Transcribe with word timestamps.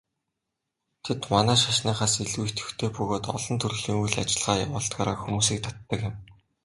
Тэд 1.03 1.21
манай 1.33 1.57
шашныхаас 1.63 2.13
илүү 2.23 2.45
идэвхтэй 2.47 2.89
бөгөөд 2.95 3.25
олон 3.35 3.57
төрлийн 3.59 3.99
үйл 4.01 4.15
ажиллагаа 4.23 4.61
явуулдгаараа 4.65 5.17
хүмүүсийг 5.19 5.59
татдаг 5.65 5.99
юм. 6.09 6.15